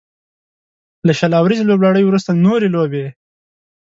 له 1.05 1.11
شل 1.19 1.31
اوريزې 1.39 1.63
لوبلړۍ 1.67 2.03
وروسته 2.05 2.31
نورې 2.45 2.67
لوبې 2.75 3.05